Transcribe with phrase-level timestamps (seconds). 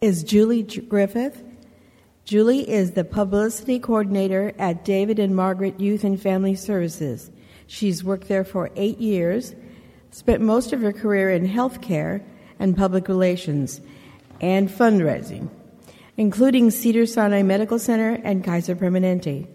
[0.00, 1.44] is Julie Griffith.
[2.24, 7.30] Julie is the publicity coordinator at David and Margaret Youth and Family Services.
[7.66, 9.54] She's worked there for eight years,
[10.10, 12.24] spent most of her career in healthcare
[12.58, 13.82] and public relations
[14.40, 15.50] and fundraising,
[16.16, 19.48] including Cedar Sinai Medical Center and Kaiser Permanente.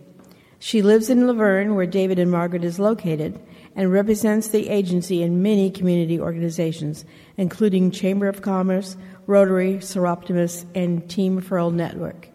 [0.59, 3.39] She lives in La Verne, where David and Margaret is located,
[3.75, 7.03] and represents the agency in many community organizations,
[7.35, 8.95] including Chamber of Commerce,
[9.27, 12.29] Rotary, Soroptimist, and Team Referral Network.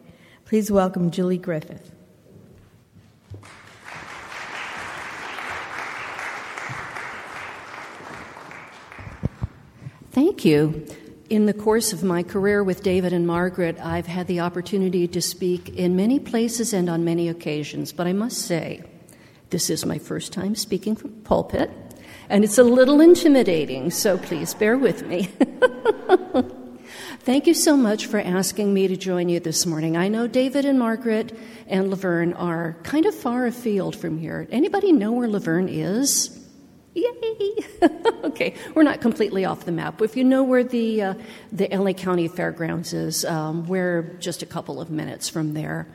[0.44, 1.92] Please welcome Julie Griffith.
[10.10, 10.86] Thank you.
[11.28, 15.22] In the course of my career with David and Margaret, I've had the opportunity to
[15.22, 18.82] speak in many places and on many occasions, but I must say,
[19.50, 21.70] this is my first time speaking from pulpit,
[22.28, 25.28] and it's a little intimidating, so please bear with me.
[27.22, 29.94] Thank you so much for asking me to join you this morning.
[29.94, 31.36] I know David and Margaret
[31.66, 34.48] and La Verne are kind of far afield from here.
[34.50, 36.42] Anybody know where La Verne is?
[36.94, 37.56] Yay!
[38.24, 40.00] okay, we're not completely off the map.
[40.00, 41.14] If you know where the uh,
[41.52, 45.86] the LA County Fairgrounds is, um, we're just a couple of minutes from there,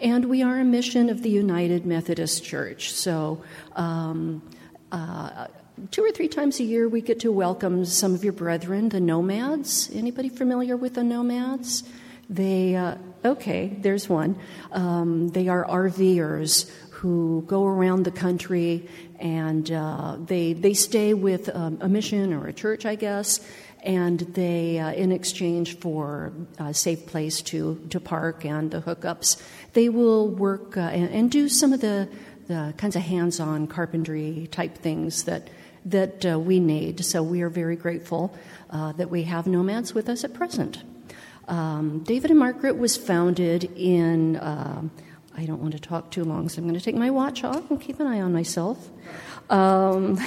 [0.00, 2.92] and we are a mission of the United Methodist Church.
[2.92, 3.44] So.
[3.76, 4.42] Um,
[4.90, 5.46] uh,
[5.90, 9.00] two or three times a year we get to welcome some of your brethren the
[9.00, 9.90] nomads.
[9.92, 11.82] Anybody familiar with the nomads?
[12.28, 14.38] They uh, okay there's one.
[14.70, 21.48] Um, they are rvers who go around the country and uh, they they stay with
[21.54, 23.40] um, a mission or a church, I guess,
[23.82, 29.42] and they, uh, in exchange for a safe place to to park and the hookups,
[29.72, 32.08] they will work uh, and, and, do some of the
[32.46, 35.48] the kinds of hands-on carpentry type things that
[35.84, 37.04] that uh, we need.
[37.04, 38.34] So we are very grateful
[38.70, 40.82] uh, that we have nomads with us at present.
[41.48, 44.82] Um, David and Margaret was founded in uh,
[45.36, 47.70] I don't want to talk too long, so I'm going to take my watch off
[47.70, 48.90] and keep an eye on myself.
[49.48, 50.18] Um,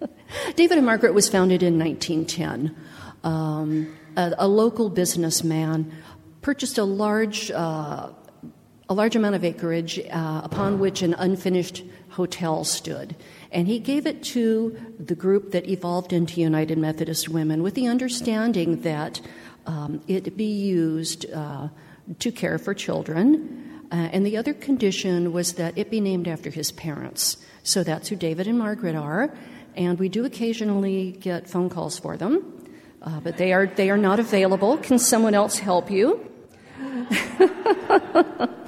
[0.56, 2.76] David and Margaret was founded in 1910.
[3.24, 5.92] Um, a, a, local businessman
[6.42, 8.10] purchased a large, uh,
[8.88, 13.16] a large amount of acreage uh, upon which an unfinished hotel stood.
[13.52, 17.86] And he gave it to the group that evolved into United Methodist Women with the
[17.86, 19.20] understanding that
[19.66, 21.68] um, it be used uh,
[22.18, 26.50] to care for children uh, and the other condition was that it be named after
[26.50, 27.36] his parents.
[27.62, 29.32] So that's who David and Margaret are.
[29.76, 32.66] And we do occasionally get phone calls for them,
[33.02, 34.78] uh, but they are, they are not available.
[34.78, 36.28] Can someone else help you?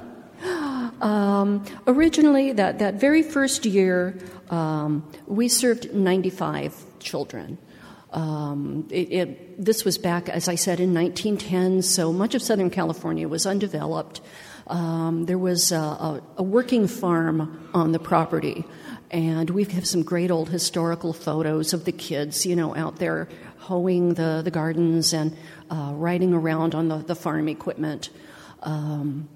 [1.01, 4.17] um, originally, that, that very first year,
[4.49, 7.57] um, we served 95 children.
[8.11, 12.69] Um, it, it, this was back, as I said, in 1910, so much of Southern
[12.69, 14.21] California was undeveloped.
[14.65, 18.65] Um, there was a, a, a, working farm on the property,
[19.09, 23.27] and we have some great old historical photos of the kids, you know, out there
[23.57, 25.35] hoeing the, the gardens and
[25.69, 28.09] uh, riding around on the, the farm equipment.
[28.61, 29.29] Um,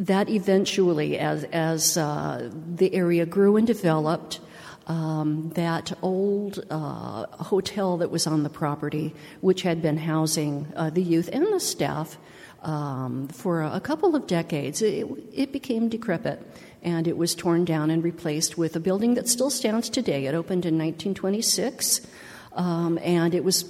[0.00, 4.40] that eventually, as, as uh, the area grew and developed,
[4.86, 10.90] um, that old uh, hotel that was on the property, which had been housing uh,
[10.90, 12.18] the youth and the staff,
[12.62, 16.40] um, for a couple of decades, it, it, became decrepit
[16.82, 20.26] and it was torn down and replaced with a building that still stands today.
[20.26, 22.06] It opened in 1926
[22.52, 23.64] um, and it was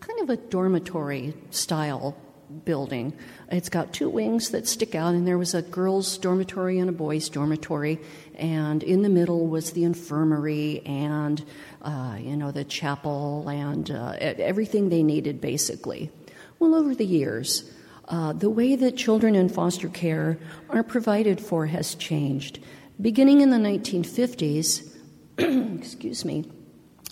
[0.00, 2.16] kind of a dormitory style
[2.64, 3.12] building.
[3.50, 6.92] It's got two wings that stick out, and there was a girls' dormitory and a
[6.92, 7.98] boys' dormitory,
[8.34, 11.44] and in the middle was the infirmary and
[11.82, 16.10] uh, you know the chapel and uh, everything they needed basically.
[16.58, 17.70] Well, over the years,
[18.08, 22.60] uh, the way that children in foster care are provided for has changed.
[23.00, 24.96] Beginning in the 1950s,
[25.78, 26.44] excuse me,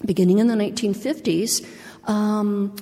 [0.04, 1.66] beginning in the 1950s,
[2.04, 2.76] um,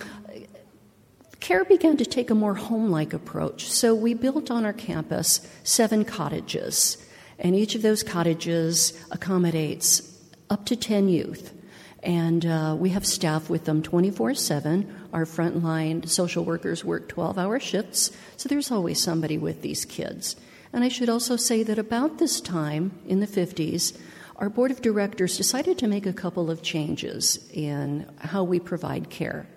[1.41, 3.71] care began to take a more home like approach.
[3.71, 6.97] So we built on our campus seven cottages,
[7.39, 10.19] and each of those cottages accommodates
[10.51, 11.55] up to 10 youth.
[12.03, 14.95] And uh, we have staff with them 24 7.
[15.13, 20.37] Our frontline social workers work 12 hour shifts, so there's always somebody with these kids.
[20.73, 23.99] And I should also say that about this time, in the 50s,
[24.37, 29.11] our board of directors decided to make a couple of changes in how we provide
[29.11, 29.49] care.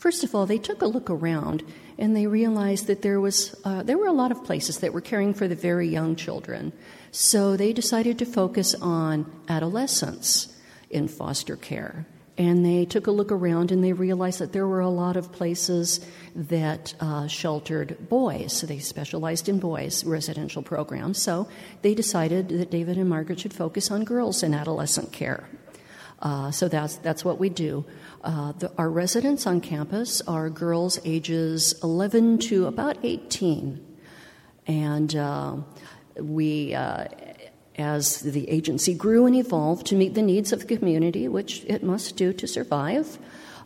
[0.00, 1.62] First of all, they took a look around
[1.98, 5.02] and they realized that there was uh, there were a lot of places that were
[5.02, 6.72] caring for the very young children.
[7.12, 10.56] So they decided to focus on adolescents
[10.88, 12.06] in foster care.
[12.38, 15.32] And they took a look around and they realized that there were a lot of
[15.32, 16.00] places
[16.34, 18.54] that uh, sheltered boys.
[18.54, 21.20] So they specialized in boys' residential programs.
[21.20, 21.46] So
[21.82, 25.50] they decided that David and Margaret should focus on girls in adolescent care.
[26.22, 27.84] Uh, so that's, that's what we do.
[28.22, 33.86] Uh, the, our residents on campus are girls ages 11 to about 18.
[34.66, 35.56] And uh,
[36.18, 36.74] we,
[37.80, 41.82] as the agency grew and evolved to meet the needs of the community, which it
[41.82, 43.18] must do to survive,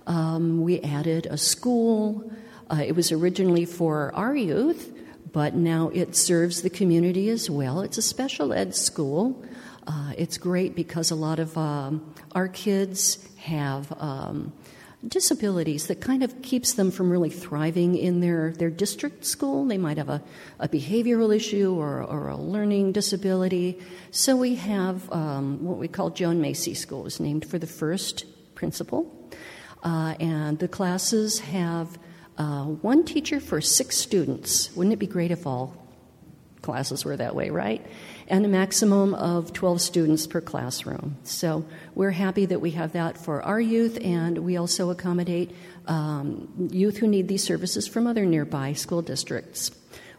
[0.06, 2.30] um, we added a school.
[2.70, 4.92] Uh, it was originally for our youth,
[5.32, 7.80] but now it serves the community as well.
[7.80, 9.44] It's a special ed school.
[9.86, 14.52] Uh, it's great because a lot of um, our kids have um,
[15.06, 19.66] disabilities that kind of keeps them from really thriving in their, their district school.
[19.66, 20.22] They might have a,
[20.58, 23.78] a behavioral issue or, or a learning disability.
[24.10, 28.24] So we have um, what we call Joan Macy School, is named for the first
[28.54, 29.30] principal.
[29.82, 31.98] Uh, and the classes have
[32.38, 34.74] uh, one teacher for six students.
[34.74, 35.83] Wouldn't it be great if all
[36.64, 37.84] classes were that way, right?
[38.26, 41.16] And a maximum of 12 students per classroom.
[41.22, 41.64] So
[41.94, 45.54] we're happy that we have that for our youth, and we also accommodate
[45.86, 49.70] um, youth who need these services from other nearby school districts.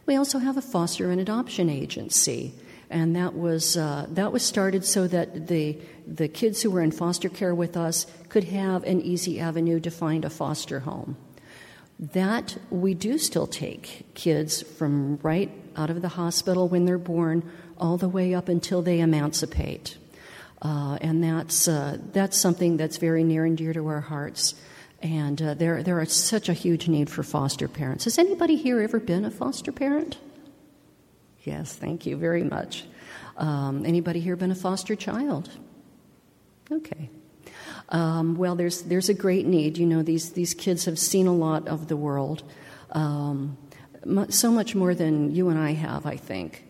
[0.06, 2.54] We also have a foster and adoption agency,
[2.88, 5.76] and that was uh, that was started so that the
[6.06, 9.90] the kids who were in foster care with us could have an easy avenue to
[9.90, 11.16] find a foster home.
[11.98, 17.50] That we do still take kids from right out of the hospital when they're born
[17.78, 19.96] all the way up until they emancipate.
[20.60, 24.54] Uh, and that's, uh, that's something that's very near and dear to our hearts.
[25.02, 28.04] And uh, there, there is such a huge need for foster parents.
[28.04, 30.18] Has anybody here ever been a foster parent?
[31.44, 32.84] Yes, thank you very much.
[33.36, 35.50] Um, anybody here been a foster child?
[36.72, 37.10] Okay.
[37.88, 39.78] Um, well, there's there's a great need.
[39.78, 42.42] You know, these these kids have seen a lot of the world,
[42.92, 43.56] um,
[44.28, 46.64] so much more than you and I have, I think.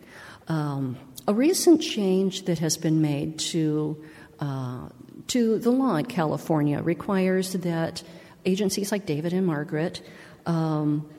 [0.47, 0.97] Um,
[1.27, 4.03] a recent change that has been made to
[4.39, 4.89] uh,
[5.27, 8.03] to the law in California requires that
[8.45, 10.01] agencies like David and Margaret
[10.45, 11.09] um,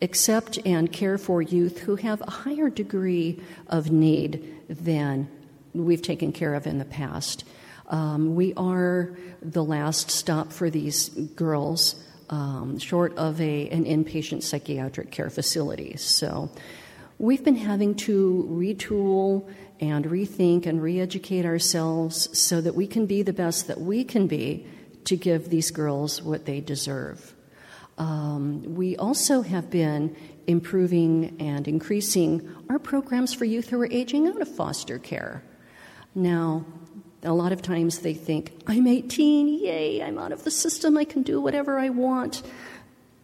[0.00, 5.28] accept and care for youth who have a higher degree of need than
[5.74, 7.44] we've taken care of in the past.
[7.90, 11.96] Um, we are the last stop for these girls,
[12.30, 15.96] um, short of a, an inpatient psychiatric care facility.
[15.96, 16.50] So
[17.18, 23.06] we've been having to retool and rethink and re educate ourselves so that we can
[23.06, 24.66] be the best that we can be
[25.04, 27.34] to give these girls what they deserve.
[27.98, 30.16] Um, we also have been
[30.46, 35.42] improving and increasing our programs for youth who are aging out of foster care.
[36.14, 36.64] Now,
[37.22, 41.04] a lot of times they think, I'm 18, yay, I'm out of the system, I
[41.04, 42.42] can do whatever I want.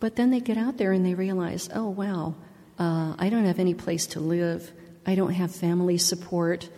[0.01, 2.35] But then they get out there and they realize, oh, wow,
[2.79, 4.71] uh, I don't have any place to live.
[5.07, 6.69] I don't have family support.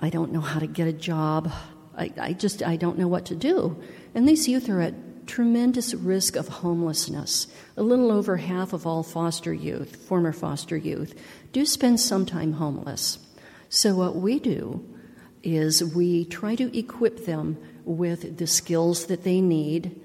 [0.00, 1.50] I don't know how to get a job.
[1.96, 3.80] I, I just, I don't know what to do.
[4.14, 7.46] And these youth are at tremendous risk of homelessness.
[7.76, 11.18] A little over half of all foster youth, former foster youth,
[11.52, 13.18] do spend some time homeless.
[13.68, 14.84] So, what we do
[15.42, 20.00] is we try to equip them with the skills that they need.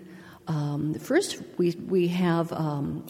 [0.48, 3.06] Um, first, we, we have um,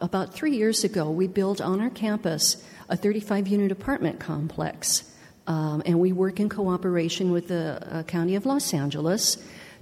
[0.00, 5.10] about three years ago, we built on our campus a 35 unit apartment complex.
[5.46, 9.36] Um, and we work in cooperation with the uh, County of Los Angeles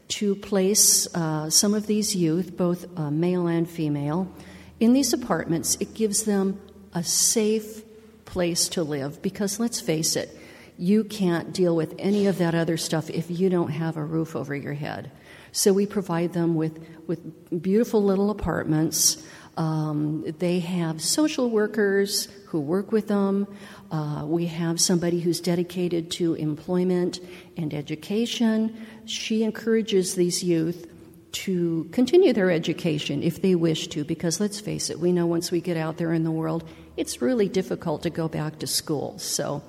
[0.08, 4.32] to place uh, some of these youth, both uh, male and female,
[4.80, 5.76] in these apartments.
[5.80, 6.60] It gives them
[6.94, 7.82] a safe
[8.24, 10.36] place to live because let's face it,
[10.82, 14.34] you can't deal with any of that other stuff if you don't have a roof
[14.34, 15.12] over your head.
[15.52, 19.24] So we provide them with, with beautiful little apartments.
[19.56, 23.46] Um, they have social workers who work with them.
[23.92, 27.20] Uh, we have somebody who's dedicated to employment
[27.56, 28.84] and education.
[29.04, 30.88] She encourages these youth
[31.32, 35.52] to continue their education if they wish to, because let's face it, we know once
[35.52, 39.16] we get out there in the world, it's really difficult to go back to school.
[39.20, 39.62] So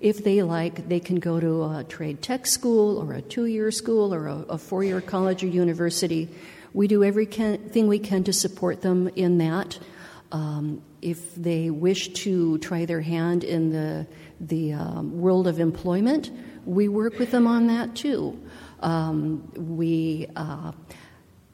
[0.00, 3.70] if they like, they can go to a trade tech school or a two year
[3.70, 6.28] school or a, a four year college or university.
[6.72, 9.78] We do everything we can to support them in that.
[10.30, 14.06] Um, if they wish to try their hand in the,
[14.40, 16.30] the um, world of employment,
[16.64, 18.38] we work with them on that too.
[18.80, 20.72] Um, we uh,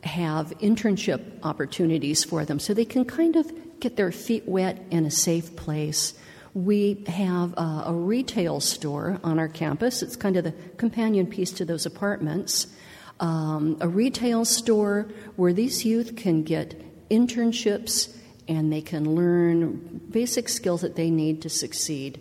[0.03, 5.07] have internship opportunities for them so they can kind of get their feet wet in
[5.07, 6.15] a safe place
[6.55, 10.03] we have a, a retail store on our campus.
[10.03, 12.69] It's kind of the companion piece to those apartments.
[13.21, 15.07] um, a retail store
[15.37, 16.81] where these youth can get
[17.11, 18.15] internships
[18.49, 22.21] and they can learn basic skills that they need to succeed.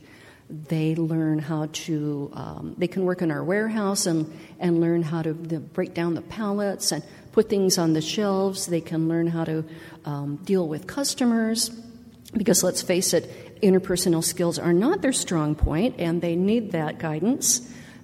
[0.49, 5.21] They learn how to, um, they can work in our warehouse and, and learn how
[5.23, 8.67] to break down the pallets and put things on the shelves.
[8.67, 9.65] They can learn how to
[10.05, 11.69] um, deal with customers
[12.35, 16.99] because let's face it, interpersonal skills are not their strong point and they need that
[16.99, 17.61] guidance.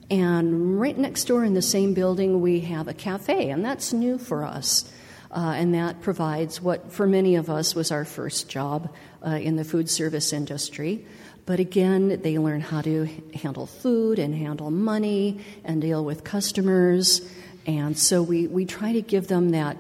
[0.10, 4.18] And right next door in the same building, we have a cafe, and that's new
[4.18, 4.92] for us.
[5.32, 8.92] Uh, and that provides what, for many of us, was our first job
[9.24, 11.06] uh, in the food service industry.
[11.46, 17.22] But again, they learn how to handle food and handle money and deal with customers.
[17.68, 19.78] And so we, we try to give them that,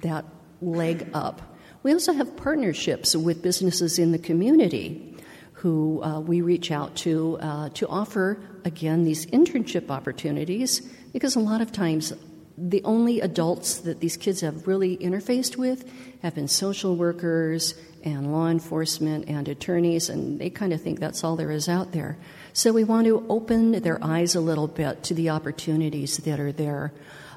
[0.00, 0.24] that
[0.60, 1.51] leg up.
[1.82, 5.16] We also have partnerships with businesses in the community
[5.54, 10.80] who uh, we reach out to uh, to offer, again, these internship opportunities
[11.12, 12.12] because a lot of times
[12.56, 15.90] the only adults that these kids have really interfaced with
[16.22, 17.74] have been social workers
[18.04, 21.92] and law enforcement and attorneys, and they kind of think that's all there is out
[21.92, 22.18] there.
[22.52, 26.52] So we want to open their eyes a little bit to the opportunities that are
[26.52, 26.92] there.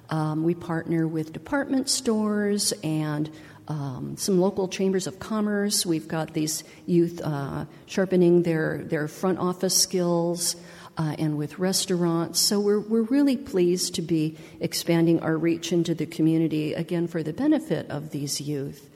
[0.09, 3.29] Um, we partner with department stores and
[3.67, 5.85] um, some local chambers of commerce.
[5.85, 10.55] We've got these youth uh, sharpening their, their front office skills
[10.97, 12.39] uh, and with restaurants.
[12.39, 17.23] So we're, we're really pleased to be expanding our reach into the community, again, for
[17.23, 18.89] the benefit of these youth.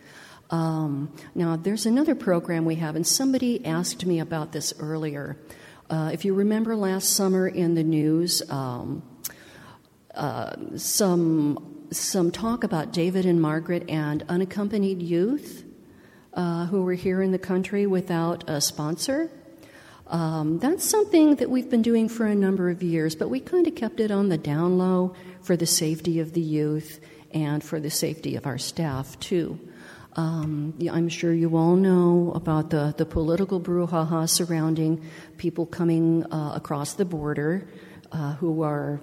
[0.51, 5.37] Um, now, there's another program we have, and somebody asked me about this earlier.
[5.89, 9.03] Uh, if you remember last summer in the news, um,
[10.15, 15.63] uh, some some talk about David and Margaret and unaccompanied youth
[16.33, 19.31] uh, who were here in the country without a sponsor.
[20.07, 23.67] Um, that's something that we've been doing for a number of years, but we kind
[23.67, 26.99] of kept it on the down low for the safety of the youth
[27.31, 29.59] and for the safety of our staff, too.
[30.15, 35.05] Um, I'm sure you all know about the, the political brouhaha surrounding
[35.37, 37.69] people coming uh, across the border
[38.11, 38.99] uh, who are,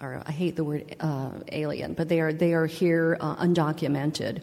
[0.00, 4.42] are, I hate the word uh, alien, but they are, they are here uh, undocumented.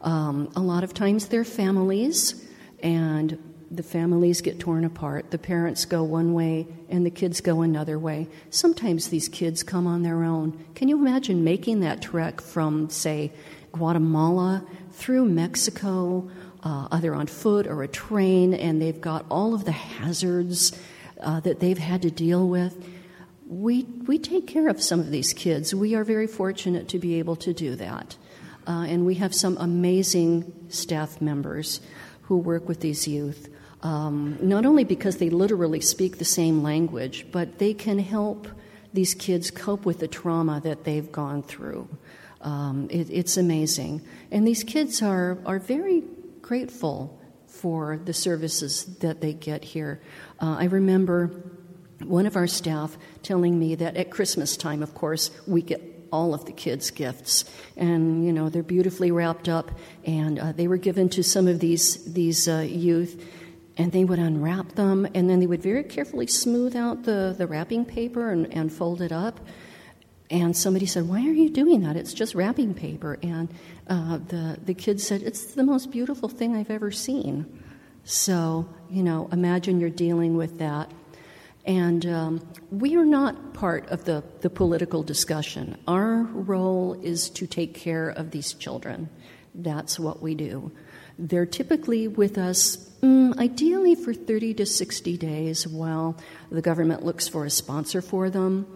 [0.00, 2.44] Um, a lot of times they're families,
[2.82, 3.38] and
[3.70, 5.30] the families get torn apart.
[5.30, 8.28] The parents go one way and the kids go another way.
[8.50, 10.64] Sometimes these kids come on their own.
[10.74, 13.32] Can you imagine making that trek from, say,
[13.72, 16.30] Guatemala through Mexico,
[16.62, 20.78] uh, either on foot or a train, and they've got all of the hazards
[21.20, 22.93] uh, that they've had to deal with?
[23.46, 25.74] We, we take care of some of these kids.
[25.74, 28.16] We are very fortunate to be able to do that.
[28.66, 31.80] Uh, and we have some amazing staff members
[32.22, 33.48] who work with these youth
[33.84, 38.48] um, not only because they literally speak the same language, but they can help
[38.94, 41.86] these kids cope with the trauma that they've gone through.
[42.40, 44.02] Um, it, it's amazing.
[44.30, 46.02] And these kids are, are very
[46.40, 50.00] grateful for the services that they get here.
[50.40, 51.30] Uh, I remember
[52.04, 55.82] one of our staff telling me that at Christmas time, of course, we get
[56.12, 57.44] all of the kids' gifts,
[57.76, 59.70] and you know they're beautifully wrapped up,
[60.04, 63.20] and uh, they were given to some of these these uh, youth
[63.76, 67.46] and they would unwrap them, and then they would very carefully smooth out the, the
[67.46, 69.40] wrapping paper and, and fold it up.
[70.30, 71.96] And somebody said, Why are you doing that?
[71.96, 73.18] It's just wrapping paper.
[73.22, 73.48] And
[73.88, 77.62] uh, the, the kid said, It's the most beautiful thing I've ever seen.
[78.04, 80.90] So, you know, imagine you're dealing with that.
[81.64, 85.78] And um, we are not part of the, the political discussion.
[85.88, 89.08] Our role is to take care of these children.
[89.54, 90.72] That's what we do.
[91.18, 96.16] They're typically with us mm, ideally for 30 to 60 days while
[96.50, 98.66] the government looks for a sponsor for them.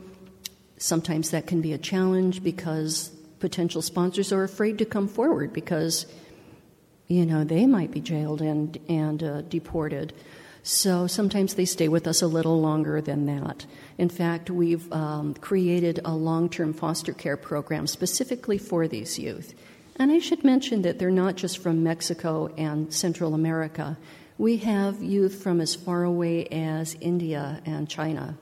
[0.78, 3.08] Sometimes that can be a challenge because
[3.40, 6.06] potential sponsors are afraid to come forward because,
[7.08, 10.12] you know, they might be jailed and, and uh, deported.
[10.70, 13.64] So sometimes they stay with us a little longer than that.
[13.96, 19.54] In fact, we've um, created a long term foster care program specifically for these youth.
[19.96, 23.96] And I should mention that they're not just from Mexico and Central America.
[24.36, 28.36] We have youth from as far away as India and China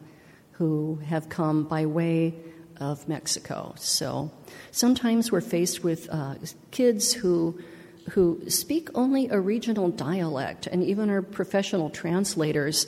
[0.55, 2.35] who have come by way
[2.81, 3.73] of Mexico.
[3.79, 4.33] So
[4.73, 6.35] sometimes we're faced with uh,
[6.73, 7.61] kids who
[8.11, 12.87] who speak only a regional dialect, and even our professional translators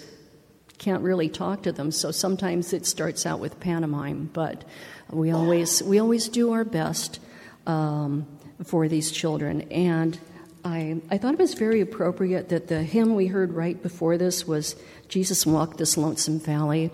[0.78, 1.90] can't really talk to them.
[1.90, 4.64] So sometimes it starts out with pantomime, but
[5.10, 7.20] we always we always do our best.
[7.66, 8.26] Um,
[8.64, 9.62] for these children.
[9.70, 10.18] And
[10.64, 14.46] I, I thought it was very appropriate that the hymn we heard right before this
[14.46, 14.74] was
[15.08, 16.90] Jesus Walked This Lonesome Valley.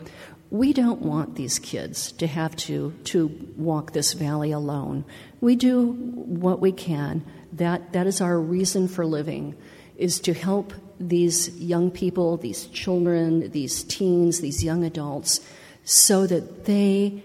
[0.50, 3.26] we don't want these kids to have to, to
[3.56, 5.04] walk this valley alone.
[5.40, 7.24] We do what we can.
[7.54, 9.56] That, that is our reason for living,
[9.96, 15.40] is to help these young people, these children, these teens, these young adults,
[15.84, 17.22] so that they,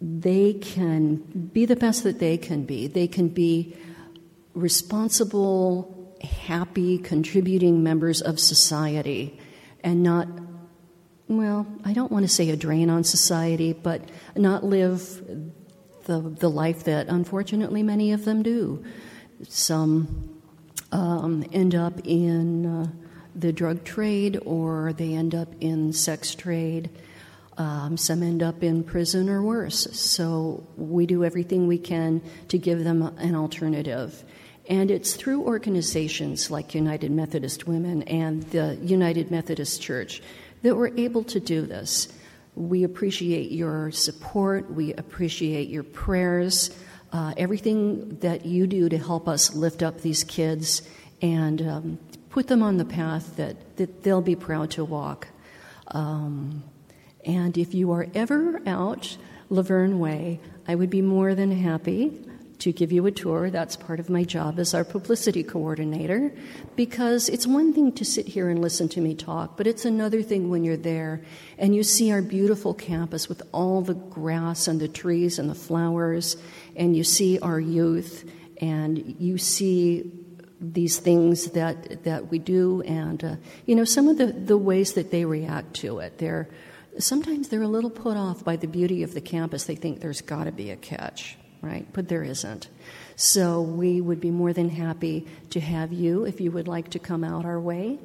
[0.00, 1.16] they can
[1.52, 2.86] be the best that they can be.
[2.86, 3.76] They can be
[4.54, 9.38] responsible, happy, contributing members of society
[9.82, 10.28] and not
[11.26, 14.02] well, I don't want to say a drain on society, but
[14.36, 15.22] not live
[16.04, 18.84] the, the life that unfortunately many of them do.
[19.48, 20.40] Some
[20.92, 22.86] um, end up in uh,
[23.34, 26.90] the drug trade or they end up in sex trade.
[27.56, 29.88] Um, some end up in prison or worse.
[29.98, 34.24] So we do everything we can to give them an alternative.
[34.68, 40.22] And it's through organizations like United Methodist Women and the United Methodist Church
[40.62, 42.08] that we're able to do this.
[42.56, 46.70] We appreciate your support, we appreciate your prayers,
[47.12, 50.82] uh, everything that you do to help us lift up these kids
[51.20, 51.98] and um,
[52.30, 55.28] put them on the path that, that they'll be proud to walk.
[55.88, 56.62] Um,
[57.24, 59.16] and if you are ever out
[59.50, 62.20] La Verne Way, I would be more than happy
[62.64, 63.50] to give you a tour.
[63.50, 66.32] That's part of my job as our publicity coordinator
[66.76, 70.22] because it's one thing to sit here and listen to me talk, but it's another
[70.22, 71.20] thing when you're there
[71.58, 75.54] and you see our beautiful campus with all the grass and the trees and the
[75.54, 76.38] flowers,
[76.74, 78.24] and you see our youth
[78.62, 80.10] and you see
[80.58, 84.94] these things that that we do and uh, you know some of the, the ways
[84.94, 86.16] that they react to it.
[86.16, 86.48] They're
[86.98, 89.64] sometimes they're a little put off by the beauty of the campus.
[89.64, 91.86] They think there's got to be a catch right?
[91.92, 92.68] But there isn't.
[93.16, 96.98] So we would be more than happy to have you if you would like to
[96.98, 97.98] come out our way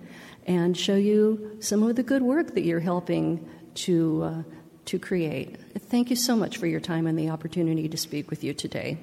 [0.45, 4.43] and show you some of the good work that you're helping to, uh,
[4.85, 5.57] to create.
[5.77, 8.97] Thank you so much for your time and the opportunity to speak with you today.